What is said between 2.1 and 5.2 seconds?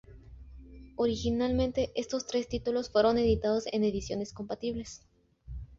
tres títulos fueron editados en ediciones compatibles.